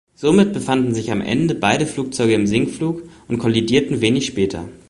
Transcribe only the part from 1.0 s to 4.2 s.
am Ende beide Flugzeuge im Sinkflug und kollidierten